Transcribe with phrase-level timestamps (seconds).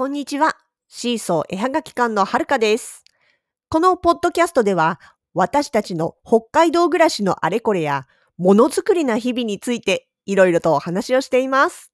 [0.00, 0.56] こんにちは。
[0.88, 3.04] シーソー絵はがき館のはるかです。
[3.68, 4.98] このポッドキャストでは、
[5.34, 8.06] 私たちの北海道暮らしのあれこれや、
[8.38, 11.92] ものづくりな日々について、いろいろとお話をしています。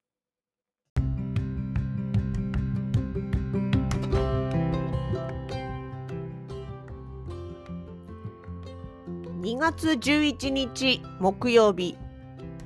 [9.40, 11.98] 2月11日木曜日。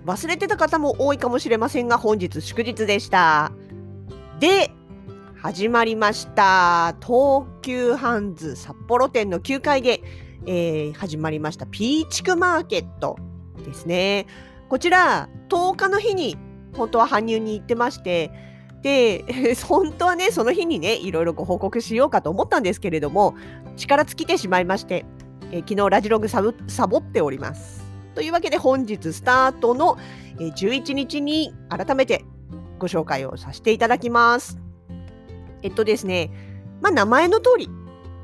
[0.04, 3.52] 忘れてた方も多いかもしれませんが、本日祝日でした。
[4.38, 4.70] で、
[5.42, 6.94] 始まりました。
[7.00, 10.02] 東急ハンズ札幌店の9階で、
[10.44, 13.16] えー始まりましたピーチクマーケット
[13.64, 14.26] ですね。
[14.68, 16.36] こちら、10日の日に
[16.76, 18.30] 本当は搬入に行ってまして、
[18.82, 19.24] で、
[19.66, 23.34] 本当はね、その日にね、いろいろご報告しようかと思ったんですけれども、
[23.76, 25.06] 力尽きてしまいまして、
[25.52, 27.82] えー昨日ラジログサボっております。
[28.14, 29.96] というわけで本日スタートの
[30.36, 32.26] 11日に改めて
[32.78, 34.69] ご紹介をさせていただきます。
[35.62, 36.30] えっとですね、
[36.80, 37.68] まあ名前の通り、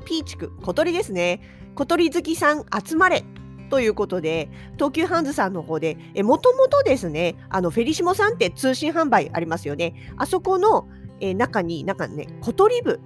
[0.05, 1.41] ピーチク、小鳥ですね。
[1.75, 3.23] 小鳥好きさん集まれ
[3.69, 9.93] ということで、東急ハンズさんの方で、もともとですね、あのフェリシモさんって通信販売ありますよね。
[10.17, 10.87] あそこの、
[11.19, 12.99] えー中に、なんかね、小鳥部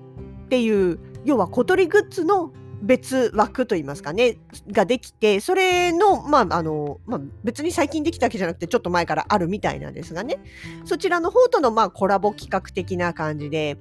[0.45, 4.37] っていう、要は小鳥グッズの別枠といいますかね、
[4.71, 10.39] ができて、それの、まあ、あの、まあ、別に最近できたわけじゃなくて、ちょっと前からあるみたいなんですがね、
[10.85, 13.77] そちらの方との、まあ、コラボ企画的な感じで、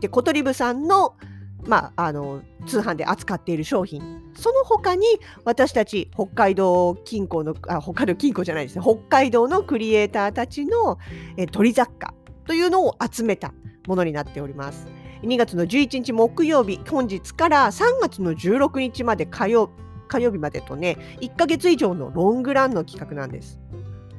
[0.00, 1.16] で、小鳥部さんの、
[1.64, 4.02] まあ、あの、通販で扱っている商品、
[4.34, 5.06] その他に、
[5.44, 10.98] 私たち北海道近郊の、あ、北海道近郊じゃないですね、北海道のクリエイターたちの、
[11.36, 12.14] え鳥雑貨
[12.46, 13.52] というのを集めた
[13.86, 14.86] ものになっております。
[15.22, 19.70] 2月の11日木曜日、本日から3月の16日まで火曜
[20.08, 23.60] 火曜日までとね、1ヶ月以上のロングランの企画なんです。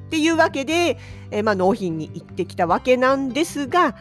[0.08, 0.98] っていうわけで、
[1.32, 3.96] えーまあ、納品に行ってきたわけなんですが、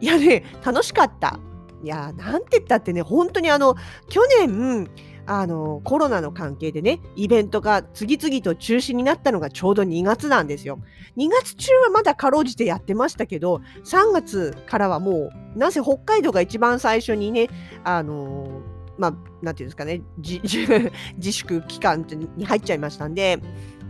[0.00, 1.38] いやね、楽しかった。
[1.82, 3.74] いや、なんて言ったってね、本当にあの、
[4.08, 4.88] 去年、
[5.26, 10.78] あの、コロナの関係でね、イベントが次々と中止になったのがちょうど2月なんですよ。
[11.16, 17.48] 2月中はまだかろうじてやってましたけど、3月からはもう、なぜ北海道が一番最初にね、
[17.84, 18.62] あの
[18.96, 23.40] まあ、なんていうんですかね、自粛期間に入っちゃいましたんで、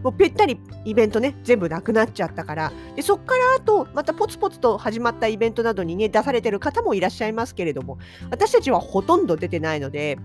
[0.05, 7.99] もうぺったりイベントね、全部なくなっちゃったから、でそこからあと、またポツポツと始まったイベントなどにね、出されてる方もいらっしゃいますけれども、
[8.31, 10.19] 私たちはほとんど出てないので、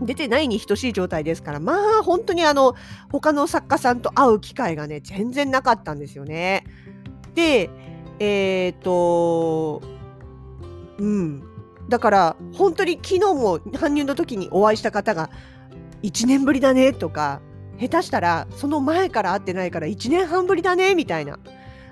[0.00, 2.76] 出てないに等しい状態ですから、まあ本当にあの、
[3.10, 6.64] 他の作家さんと会う機会がね、全然なかったんですよね。
[7.34, 7.70] で、
[8.20, 9.82] えっ、と、
[10.98, 11.42] うん。
[11.88, 15.30] だから、本当に昨日も搬入の時にお会いした方が、
[16.04, 17.40] 1年ぶりだねとか、
[17.80, 21.38] 下手したらその前から会ってないから1年半ぶりだねみたいな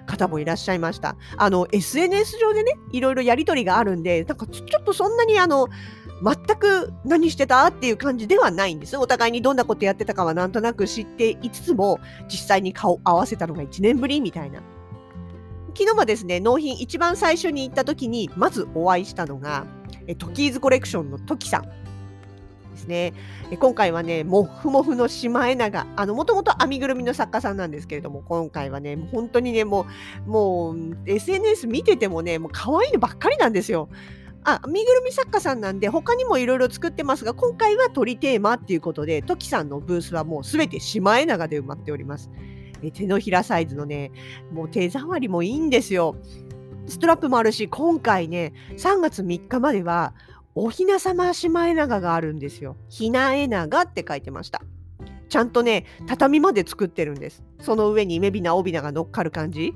[0.06, 1.16] 方もいらっしゃいました。
[1.36, 5.68] あの、SNS 上でね、いろいろやりとりがあるんで、なんかちょっとそんなにあの、
[6.22, 8.96] 全く何してたっていう感じではないんです。
[8.96, 14.60] お互いにどんなことやってたかはなんとなく知っていつつも、実際に顔合わせたのが1年ぶりみたいな。
[15.76, 19.66] 昨日はですね、納品一番最初に行った時に、まずお会いしたのが、
[20.06, 21.64] えトキーズコレクションのトキさん
[22.80, 23.12] ですね。
[23.58, 29.86] 今回はね、もふもふのシマエナガ、あの、もともと編みぐるみの作家さんなんですけれども、今回はね、もう本当にね、も
[30.26, 30.76] う、もう、
[31.06, 33.88] SNS 見ててもね、もう可愛いのばっかりなんですよ。
[34.44, 42.30] あ、編みぐるみ作家さんなんで、他にもいろいろ作ってますが、今回は鳥テーマっていうことで、トキさんのブースはもうすべてシマエナガで埋まっております。
[42.82, 44.10] え手のひらサイズのね、
[44.50, 46.16] もう手触りもいいんですよ。
[46.86, 50.14] ストラップもあるし、今回ね、3月3日までは、
[50.54, 52.76] おひなさまシマエナガがあるんですよ。
[52.88, 54.62] ひなえながって書いてました。
[55.28, 57.44] ちゃんとね、畳まで作ってるんです。
[57.60, 59.74] その上にめびなおびなが乗っかる感じ。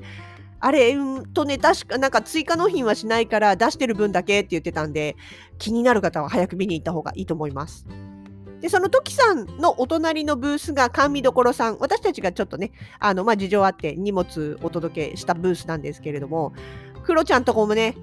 [0.58, 5.16] あれ、うんとね、確かなんか追加納品はしないから出してる分だけって言ってたんで、
[5.58, 7.86] 気になる方は早く見に行った方がいいと思います。
[8.60, 11.76] で、その時さんのお隣のブースが甘味どころさん。
[11.78, 16.54] 私たちがちょっとね、あの、まあ、事情あって荷物お届けしたブースなんですけれども、
[17.04, 17.94] クロちゃんとこもね、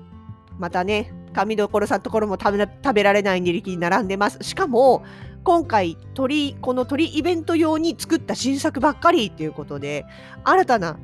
[0.60, 4.38] またね、甘味どころさんところも食べ食べられない二力に並んでます。
[4.42, 5.04] しかも、
[5.44, 10.06] 今回鳥、この鳥イベント用に作った新作ばっかりっていうことで、
[10.44, 11.00] 新たな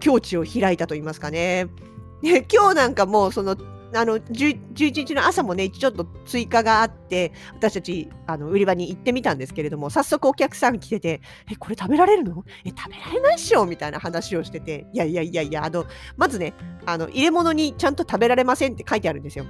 [0.00, 1.66] 境地を開いたと言いますかね。
[2.22, 3.56] で 今日なんかもうその
[3.94, 12.44] あの10 11日の朝もねちょっと追加があって私たちあの売り場に行ってみたんですけれども早速お客さん来てて「えこれ食べられるの？
[12.66, 15.86] え食べられないっしょ」みたいな話をしてて「いやいやいやいやあの
[16.18, 16.52] まずね
[16.84, 19.46] あの入れ物にちゃんと食べられません」って書いてあるんですよ。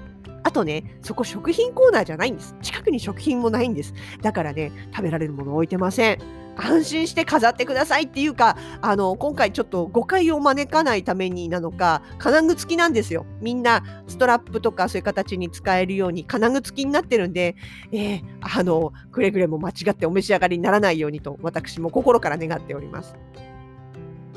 [0.48, 2.56] あとね、そこ食品コーナーじゃないんです。
[2.62, 3.92] 近くに食品もないんです。
[4.22, 6.18] だからね、食べられるもの置いてません。
[6.56, 13.26] 安心して飾ってくださいっていうか、あの、今回ちょっと誤解を招かないためになのか、金具付きなんですよ。
[13.42, 17.54] みんなストラップとかそういう形に使えるように金具付きになってるんで、
[17.92, 23.14] えー、あの、くれぐれも間違ってお召し上がりにならないようにと、私も心から願っております。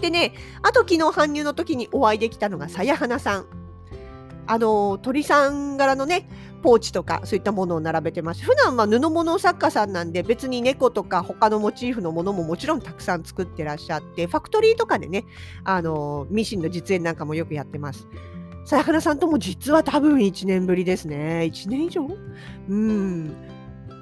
[0.02, 3.61] でね、あと昨日搬入の時にお会いできたのがさやはなさん。
[4.52, 6.28] あの、鳥さん柄のね、
[6.62, 8.44] ポーチとかそういったものを並べてます。
[8.44, 15.24] 普段は布物作家さんなんで別に猫とか他のモチーフのものももちろんたくさん作ってらっしゃって、ファクトリーとかでね、
[15.64, 18.10] あの、ミシンの実演なんかもよくやってます。
[18.66, 21.50] さやかなさんとも実は多分1年ぶりですね。
[21.50, 22.06] 1年以上？
[22.68, 23.34] うん。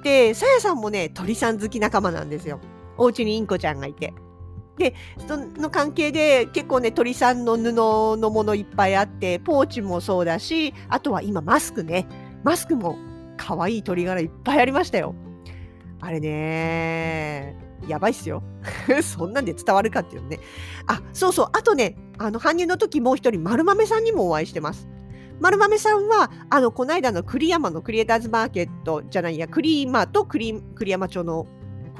[0.02, 2.58] で、さやさんもね、鳥さん好き仲間なんですよ。
[2.98, 4.12] お家にインコちゃんがいて。
[4.80, 4.94] で、
[5.28, 12.06] その関係で結構ね、鳥さんの布のものいっぱいあって、ポーチもそうだし、あとは今マスクね。
[12.42, 12.96] マスクも
[13.36, 15.14] 可愛い鳥柄いっぱいありましたよ。
[16.00, 17.54] あれね
[17.86, 18.42] やばいっすよ。
[19.02, 20.40] そんなんで伝わるかっていうね。
[20.86, 21.46] あ、そうそう。
[21.52, 24.88] あとね、あの、搬入の時もう一人、丸豆さんにもお会いしてます。
[25.40, 31.46] 丸豆さんは、あの、この間の栗山のクリエイターズマーケットじゃないや、クリーマと栗山町の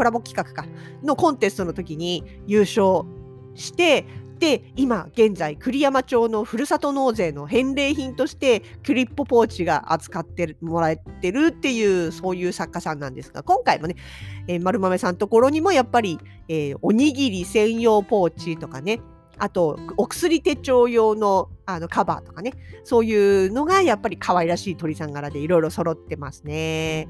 [0.01, 0.67] コラボ企画か
[1.03, 3.03] のコンテストの時に優勝
[3.55, 4.07] して
[4.39, 13.97] で今現在栗山町のふるさと納税の返礼品としてクリッポポーチが扱ってもらえてるっていうそういう作家さんなんですが今回もね、
[14.49, 16.19] えー、丸豆さんところにもやっぱり、
[16.49, 19.03] えー、おにぎり専用ポーチとかね
[19.37, 22.55] あとお薬手帳用のあのカバーとかね
[22.85, 27.07] そういうのがやっぱり可愛らしい鳥さん柄でいろいろ揃ってますね。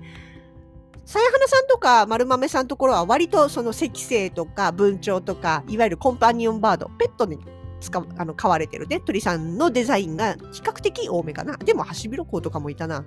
[1.04, 7.38] さやはなさんとか丸豆さんのところは割とその赤星とか文鳥とかいわゆるコンパニオンバードペットに
[7.80, 11.56] 使あの飼われてるね鳥さんのデザインが比較的多めかな。
[11.56, 13.04] でもハシビロコウとかもいたな。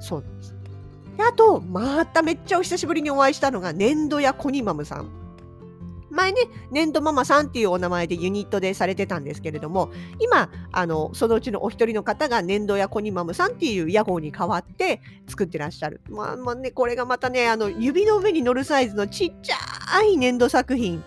[0.00, 0.54] そうなんです。
[1.16, 5.19] であとまためっちゃお久しぶりにお会いしたのが粘土屋コニマムさん。
[6.10, 6.40] 前ね、
[6.70, 16.00] 粘土ママさんっていうお名前でユニットでされてたんですけれども、今、あの、そのうちのお一人の方が粘土やコニマムさんっていう屋号に変わって作ってらっしゃる。
[16.08, 21.02] まあまあね、これがまたね、あの、指の上に乗るサイズのちっちゃい粘土作品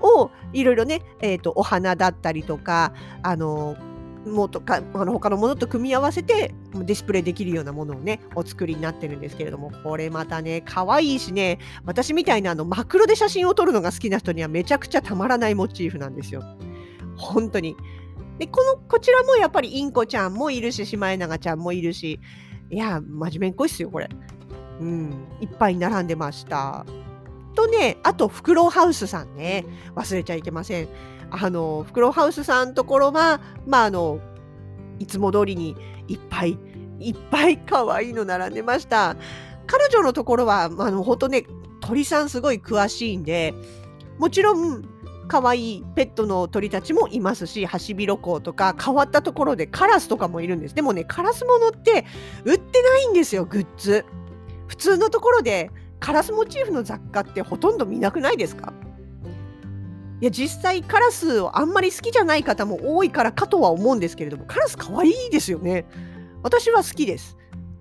[0.00, 2.92] をいろいろね、え、ー、と、お花だったりとか、
[3.22, 3.76] あの、
[4.26, 16.42] もとかあの他のものと組み合わせてディスプレイできるようなものをねお作りになってるんですけれどもこれまたね可愛いしね私みたいなあのマクロで写真を撮るのが好きな人にはめちゃくちゃたまらないモチーフなんですよ。
[17.16, 17.76] 本当に。
[18.38, 22.18] でこのこちらもやっぱりインコちゃんもいるしシマエナガちゃんもいるし
[22.70, 24.08] いや真面目っこいっすよこれ。
[24.80, 26.84] うんいっぱい並んでました。
[27.54, 30.88] とねあとフクロウハウスさんね忘れちゃいけません。
[31.30, 34.20] あの、フクロウハウスさんのところは、まあ、あの、
[34.98, 35.76] いつも通りに
[36.08, 36.58] いっぱい
[37.00, 39.16] いっぱい可愛いの並んでました。
[39.66, 41.44] 彼女のところは、まあの、本当ね、
[41.80, 43.54] 鳥さんすごい詳しいんで、
[44.18, 44.84] もちろん、
[45.26, 50.74] 可愛いペットの鳥たちもいますし、ハシビロコウとか変わったところでカラスとかもいるんです。
[50.74, 52.04] でもね、カラスものって
[52.44, 54.04] 売ってないんですよ、グッズ。
[54.66, 58.74] 普通のところでカラスモチーフの雑貨ってほとんど見なくないですか？
[60.20, 65.86] いや実際カラスをあんまり好きじゃない方も多いからかとは思うんですけれどもカラス可愛いですよね。
[66.42, 67.36] 私は好きです。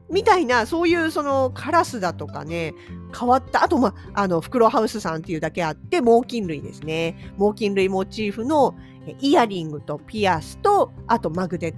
[0.10, 2.74] みたいなそういうそのカラスだとかね
[3.18, 7.34] 変わったあとまあのフクロウハウスさんっていうだけあって猛禽類ですね。
[7.38, 8.76] 猛禽類モチーフの
[9.20, 11.74] イヤリングとピアスとあとマグネッ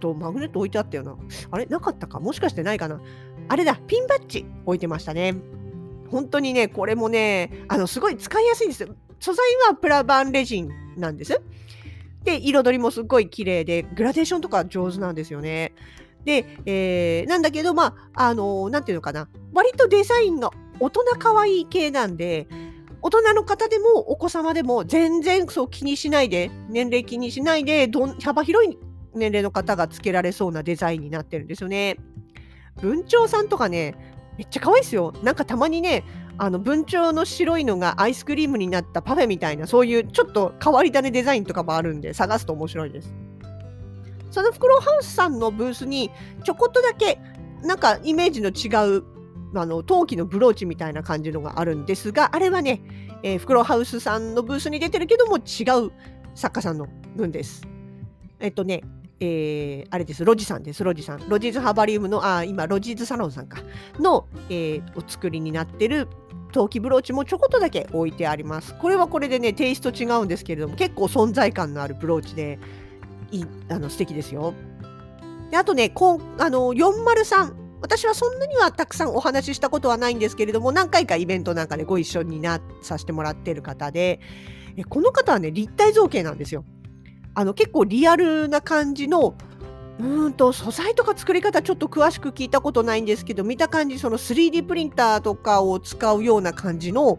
[0.00, 0.14] ト。
[0.14, 1.16] マグネット置いてあったよな。
[1.50, 1.66] あれ？
[1.66, 2.20] なかったか？
[2.20, 3.00] もしかしてないかな。
[3.48, 5.34] あれだピンバッジ置いてましたね。
[6.10, 8.94] 本当にねこれもねあのすごい使いやすいんですよ。
[9.20, 11.40] 素材はプラバンレジンなんです。
[12.24, 15.72] で、彩りもすっごい綺麗で、グラデーションとか上手なんですよね。
[16.24, 19.28] で、えー、なんだけど、まあ、あのー、なんていうのかな。
[19.54, 22.46] 割とデザインが大人可愛い系なんで、
[23.00, 28.76] 大人の方でもお子様でも全然そう気にしないで、年齢気にしないで、どん幅広い
[29.14, 31.96] 年齢の方がつけられそうなデザインになってるんですよね。
[32.80, 33.94] 文鳥さんとかね、
[34.36, 35.12] めっちゃ可愛いですよ。
[35.22, 36.04] なんかたまにね、
[36.38, 43.12] あの文鳥の白いのがアイスクリームになったパフェみたいなそういうちょっと変わり種デザインとかもあるんで探すと面白いです。
[44.30, 46.10] そのフクロウハウスさんのブースに
[46.44, 47.18] ちょこっとだけ
[47.62, 49.04] なんかイメージの違う
[49.54, 52.82] あの陶器のブローチみたいな感じのがあるんですがあれはね、
[53.22, 55.90] え、フクロウハウスさんのブースに出てるけども違う
[56.34, 57.66] 作家さんの分です。
[58.38, 58.82] えっとね
[59.20, 61.28] えー、あれです、ロジさんです、ロジさん。
[61.28, 63.58] ロジーズハーバリウムの、あ、今、ロジーズサロンさんか、
[63.98, 66.06] の、えー、お作りになってる
[66.52, 68.74] 陶器ブローチもちょこっとだけ置いてあります。
[68.78, 72.58] これはこれでね、テイスト違うんですけれども、結構存在感のあるブローチで、
[73.30, 74.54] いあの素敵ですよ。
[75.50, 77.54] であとね、こんあの403。
[77.80, 84.20] 私はそんなにはたくさんお話ししたことはないんですけれども、何回かイベントなんかでご一緒になさせてもらってる方で、
[84.88, 86.64] この方はね、立体造形なんですよ。
[87.34, 89.34] あの結構リアルな感じの
[90.00, 97.18] うんと素材とか作り方ちょっと詳しく聞いたことないんですけど見た感じその 3D プリンターとかを使うような感じの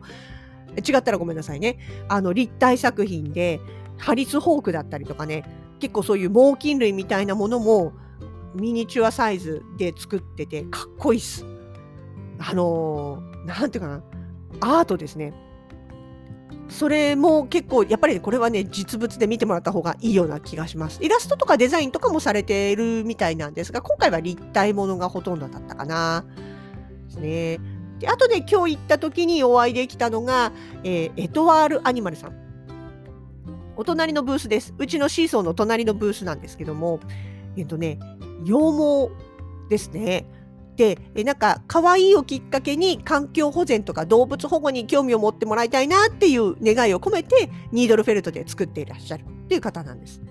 [0.77, 3.59] 違ったらごめんなさいねあの立体作品で
[3.98, 5.43] ハリス・ホークだったりとかね
[5.79, 7.93] 結構そういう猛禽類みたいなものも
[8.55, 11.45] ミニチュアサイズで作っててかっこいいっす。
[12.39, 14.03] あのー、なんていうかな
[14.62, 15.33] アートですね。
[16.70, 21.03] それも結構やっぱりこれはね実物で見てもらった方がいいような気がします。
[21.03, 26.25] イラストとかデザインとかもされているみたいなんですが今回は立体ものがほとんどだったかな。
[27.08, 27.60] ですね。
[28.00, 30.51] であとで今日行った時にお会いできたのが、
[30.84, 32.50] えー、エトワールアニマルさん。
[33.75, 34.74] お隣のブースです。
[34.77, 37.00] うちのシーソーの隣のブースなんですけども、
[37.56, 37.98] えっ、とね、
[38.44, 39.10] 羊毛
[39.70, 40.25] ですね。
[40.79, 50.21] で、えなんか可愛いをきっかけに環境保全とか動物保護に興味を持ってもらいたいなっていう願いを込めてニードルフェルトで作っていらっしゃるっていう方なんです。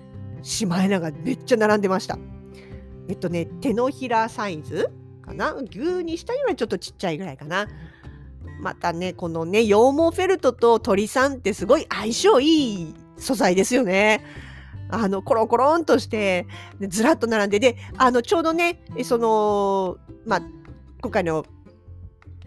[0.41, 2.17] シマエナガめっちゃ並んでました。
[3.07, 4.89] えっとね、手のひらサイズ
[5.21, 5.53] かな？
[5.53, 7.67] 牛にしたよりはちょっとちっちゃいぐらいかな。
[8.59, 14.25] またね、このね、羊毛フェルトと鳥さんってすごい相性いい素材ですよね。
[14.89, 16.47] あの、コロコロンとして、
[16.87, 20.41] ずらっと並んで、で、あの、ちょうどね、その、まあ、
[21.01, 21.45] 今回の、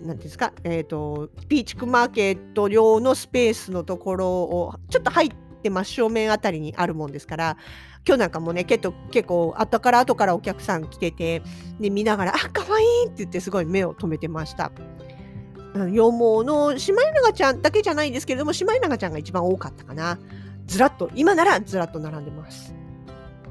[0.01, 5.31] なんですか、えっ、ー、と、ピーチクマーケット用のスペースのところを、ちょっと入っ
[5.63, 7.57] て真正面あたりにあるもんですから、
[8.05, 11.43] 今日なんかもね、結構、結構、後から後からお客さん来てて、
[11.79, 14.73] で、見ながら、あ、かわいいって言ってすごい目を留めてました。
[15.75, 20.19] 羊毛のシマエナガちゃんだけじゃないんですけれども、シマエナガちゃんが一番多かったかな。
[20.66, 22.75] ずらっと、今ならずらっと並んでます。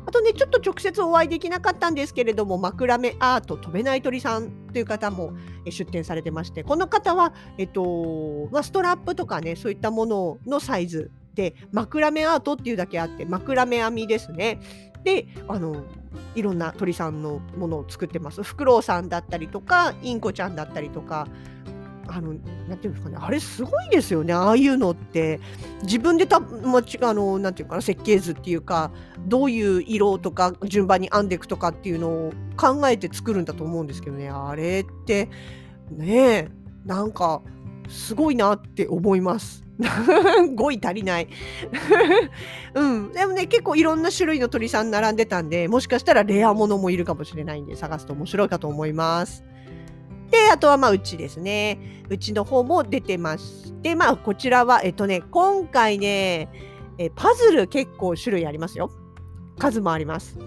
[0.05, 5.33] あとね、ちょっと直接お会いできなかったんですけれども、枕目アート飛べない鳥さんという方も
[5.65, 14.59] 出展されてまして、この方は、えっと、まあ、ストラップとかね、そういったもののサイズで、枕目アートっていうだけあって、枕目編みですね。
[15.03, 15.83] で、あの、
[16.35, 18.43] いろんな鳥さんのものを作ってます。
[18.43, 21.27] フクロウさんだったりとか、インコちゃんだったりとか、
[22.13, 22.33] あの、
[22.67, 25.39] なんていうんですかね、あれすごいですよね、ああいうのって。
[25.83, 28.91] 自分でた、まあ、あの、なんていうかな、設計図っていうか、
[29.27, 35.29] どういう色とか順番に編んでいくとかっていうのを考えて作るんだと思うんですけどね、あれって、
[35.89, 36.49] ねえ、
[36.85, 37.41] なんか、
[37.87, 39.63] すごいなって思います。
[40.55, 41.27] 語彙足りない
[42.75, 43.11] うん。
[43.11, 49.43] でもね、結構いろんな種類の鳥さん並んでたんで、もしかしたらレアものもいるかもしれないんで、探すと面白いかと思います。
[50.31, 52.03] で、あとはまあうちですね。
[52.09, 56.49] うちの方も出てまして、まあこちらは、えっとね、今回ね、
[56.97, 58.91] えパズル結構種類ありますよ。
[59.59, 60.37] 数もあります。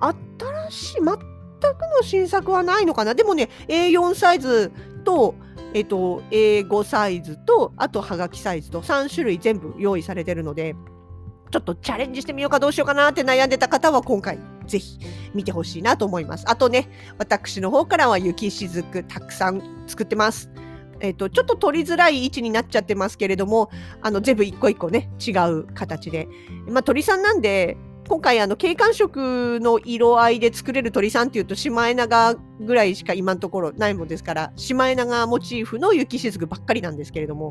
[0.00, 3.14] 新しい、全くの新作はないのかな。
[3.14, 4.72] でもね、A4 サイズ
[5.04, 5.34] と、
[5.74, 10.74] えっと、A5 サイズと、あとはがきサイズと3種類全部用意されてるので、
[11.50, 14.98] ちょっとチャレンジしてみようかどうしようかなって悩んでた方は今回ぜひ
[15.34, 16.44] 見てほしいなと思います。
[16.48, 16.88] あとね、
[17.18, 20.50] 私の方からは雪しずくたくさん作ってます。
[21.00, 23.70] えっ、ー、と、ちょっと取りづらい位置になっちゃってますけれども、
[24.02, 26.28] あの、全部一個一個ね、違う形で。
[26.68, 27.76] まあ、鳥さんなんで、
[28.10, 37.50] 今回あの景観色の色合いで作れる鳥さんっていうとシマエナガぐらいしか今のところないもんですからシマエナガモチーフの雪しずくばっかりなんですけれども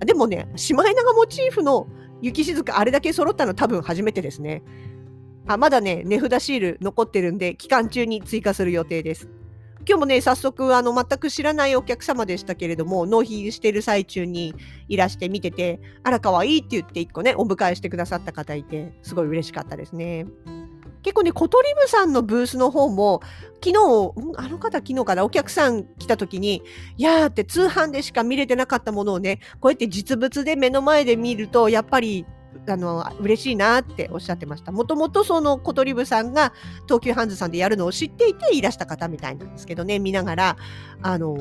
[0.00, 1.86] でもねシマエナガモチーフの
[2.22, 4.62] 雪しずくあれだけ揃ったの多分初めてですね
[5.46, 9.28] あまだね値札シール残ってるんで期間中に追加する予定です
[9.88, 14.54] 今日もね、早速、あの、全く知らないお客様でしたけれども、納品してる最中に
[14.88, 20.26] いらして見てて、あら、かわいいって言って1個ね、お迎えしてくださった方いて、すごい嬉しかったですね。
[21.02, 23.20] 結構ね、コトリムさんのブースの方も、
[23.64, 23.76] 昨日、
[24.36, 26.62] あの方昨日からお客さん来た時に、
[26.96, 32.26] いやーって通販でしか見れてなかったものをね、こうやって実物で目の前で見ると、やっぱり
[32.66, 34.72] あの嬉しいなっておっしゃってました。
[34.72, 36.52] もともとその小鳥部さんが
[36.86, 40.56] 東急ハンズさんでやるのを知っていていらした方みたいなんですけどね、見ながら、
[41.02, 41.36] あの、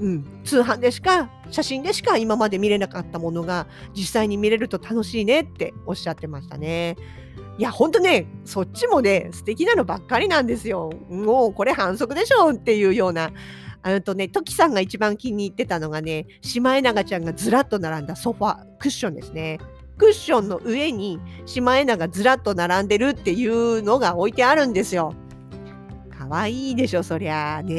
[0.00, 6.96] うん、通販でしか、写真でしか今まで見れなかったものが実際に見れると楽しいねっておっしゃってましたね。
[7.58, 10.90] いや、ほんとね、そっちもね、素敵なのばっかりなんですよ。
[11.10, 13.30] もうこれ反則でしょっていうような。
[13.82, 19.58] あのとね、トキさんが一番気に入ってたのがね、シマエナガちゃんがずらっと並んだソファ、クッションですね。
[19.98, 25.14] クッションの上にシマエナがずらっと並んでるっていうのが置いてあるんですよ。
[26.30, 27.60] わいでしょ、そりゃ。
[27.62, 27.74] ね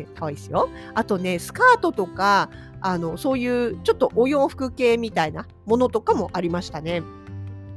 [0.00, 0.06] え。
[0.14, 0.68] かわいですよ。
[0.94, 2.50] あとね、スカートとか、
[2.82, 7.02] あの、そういうちょっとお洋服系みたいなものとかもありましたね。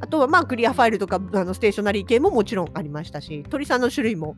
[0.01, 4.36] あとはまあクリアファイルとかあのステーショナリー系ももちろんありましたし、鳥さんの種類も、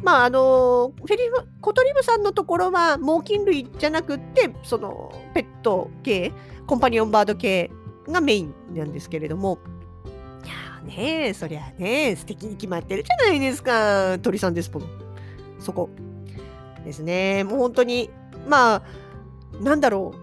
[0.00, 1.24] まああのフェリ
[1.60, 6.32] コトリブさんのところは猛禽類じゃなくって、そのペット系、
[6.68, 7.68] コンパニオンバード系
[8.08, 9.58] がメインなんですけれども、
[10.88, 14.86] いやねそりゃね、素敵に決まってるじゃないですか、鳥さんですもの。
[15.58, 15.90] そこ。
[16.84, 17.44] ですね。
[17.44, 18.10] もう本当に、
[18.46, 18.82] まあ、
[19.60, 20.14] なんだろ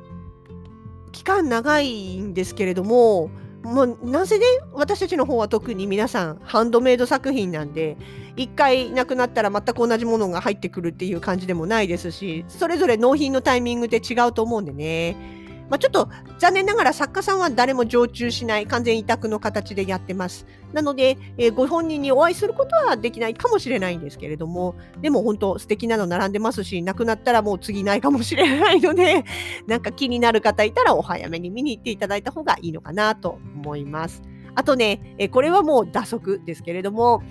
[1.08, 3.30] う、期間長いんですけれども、
[3.66, 7.98] もうなぜね私たちの方は特に皆さんハンドメイド作品なんで
[8.36, 20.46] 1回なくなったら全く同じものが入ってくるっていう感じでもないですしそれぞれ納品のタイミングで違うと思うんでねまあ、ちょっと残念ながら作家さんは誰も常駐しない完全委託の形でやってます。
[20.74, 29.26] なので、えー、ご本人にお会いすることはできないかもしれないんですけれども、でも本当素敵なの並んでますし、なくなったらもう次ないかもしれないので、
[29.68, 34.22] なんか気になる方いたらお早めに見に行っていただいた方がいいのかなと思います。
[34.54, 37.24] あとね、えー、これはもう打足ですけれども、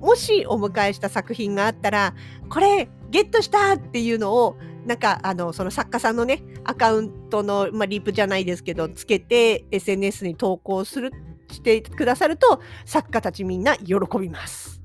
[0.00, 2.14] もしお迎えした作品があったら、
[2.50, 11.12] これゲットしたっていうのをなんかあのその作家さんのねアカウントの、まあ、リープじゃないですけどつけて SNS に投稿する
[11.50, 14.82] してくださると作家たちみんな喜びます。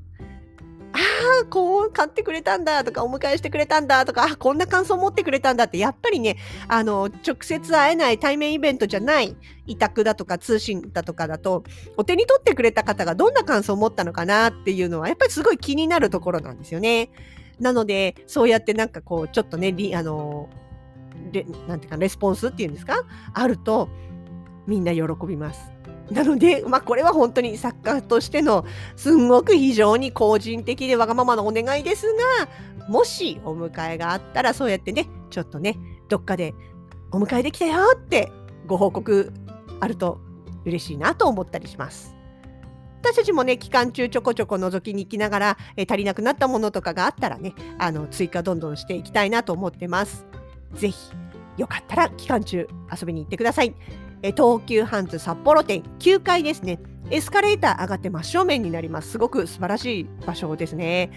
[0.94, 1.00] あ
[1.44, 6.38] あ、こう買ってくれたんだとか、お迎えしてくれたんだとか、あこんな感想持ってくれたんだって、やっぱりね、
[6.68, 9.36] あの、直接会えない対面イベントじゃない
[9.68, 11.64] 委託だとか通信だとかだと、
[11.98, 17.12] お手に取ってくれた方がどんな感想を持ったのかなっていうのは、やっぱりすごい気になるところなんですよね。
[17.60, 20.50] なので、そうやってなんかこう、ちょっとね、あの、
[21.32, 23.04] でなんていうか、レスポンスっていうんですか？
[23.34, 23.90] あると、
[24.68, 25.72] みんな喜びます。
[26.12, 36.54] なので、まあ、これは本当に作家としてのすんごく非常に個人的でわがままなお願いですが、もしお迎えがあったらそうやってね、ちょっとね、どっかで
[37.12, 38.32] お迎えできたよって
[38.68, 39.34] ご報告
[39.80, 40.20] あると
[40.66, 42.17] 嬉しいなと思ったりします。
[43.08, 50.26] 私たちもね、期間中ちょこちょこ覗きに行きながら、え足りなくなったものとかがあったらね、あの追加どんどんしていきたいなと思ってます。
[50.74, 50.98] ぜひ、
[51.56, 53.74] よかったら期間中遊びに行ってください。
[54.24, 56.80] え東急ハンズ札幌店9階ですね。
[57.10, 59.12] エスカレーター上がって真正面になります。
[59.12, 61.10] すごく素晴らしい場所ですね。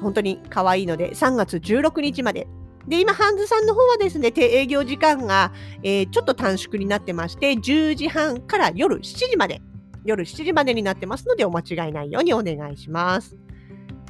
[0.00, 2.48] 本当に可愛いので、3月16日まで。
[2.88, 9.60] で、今、ハンズさんの方はですね、営業時間が、えー、ちょっと短縮になってまして、10時半から夜7時まで
[10.06, 13.36] 夜7時までになってますのでお間違いないようにお願いします。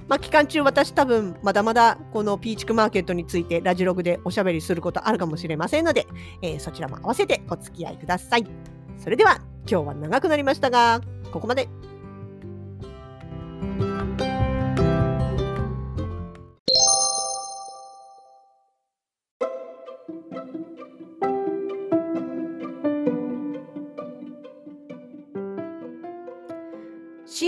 [0.08, 6.06] まあ、期間中私多分まだまだこのピーチクマーケットについてラジログでおしゃべりすることあるかもしれませんので、
[6.42, 8.46] えー、そちらも合わせてお付き合いください。
[8.98, 11.00] それでは今日は長くなりましたが、
[11.32, 11.68] ここまで。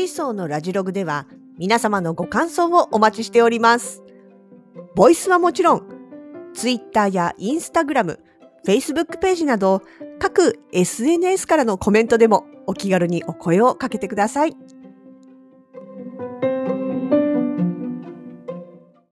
[0.08, 1.26] シーソーのラジログでは
[1.58, 4.02] 皆様のご感想をお待ちしております。
[4.96, 5.82] ボイスはもちろん、
[6.54, 8.18] ツイッターやインスタグラム、
[8.64, 9.82] フェイスブックページなど
[10.18, 14.56] 各 SNS からのコメントでもお気軽にお声をかけてください。